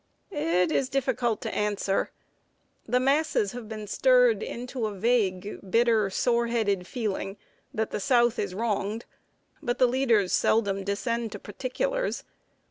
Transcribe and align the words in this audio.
"It 0.31 0.71
is 0.71 0.89
difficult 0.89 1.41
to 1.41 1.53
answer. 1.53 2.09
The 2.87 2.99
masses 2.99 3.51
have 3.51 3.69
been 3.69 3.85
stirred 3.85 4.41
into 4.41 4.87
a 4.87 4.97
vague, 4.97 5.59
bitter, 5.69 6.09
'soreheaded' 6.09 6.87
feeling 6.87 7.37
that 7.71 7.91
the 7.91 7.99
South 7.99 8.39
is 8.39 8.55
wronged; 8.55 9.05
but 9.61 9.77
the 9.77 9.85
leaders 9.85 10.33
seldom 10.33 10.83
descend 10.83 11.31
to 11.33 11.37
particulars. 11.39 12.23